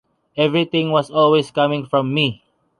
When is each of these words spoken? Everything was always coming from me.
Everything 0.35 0.89
was 0.89 1.11
always 1.11 1.51
coming 1.51 1.85
from 1.85 2.11
me. 2.11 2.43